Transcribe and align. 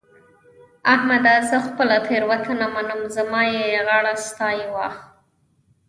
احمده! 0.93 1.33
زه 1.49 1.57
خپله 1.67 1.97
تېرونته 2.07 2.65
منم؛ 2.75 3.01
زما 3.15 3.41
يې 3.53 3.65
غاړه 3.87 4.13
ستا 4.27 4.47
يې 4.59 4.67
واښ. 4.73 4.95